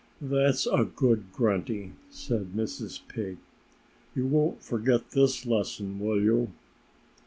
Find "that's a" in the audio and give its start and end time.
0.19-0.83